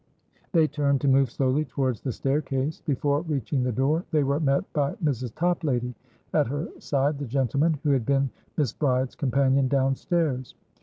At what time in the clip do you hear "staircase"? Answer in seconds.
2.11-2.81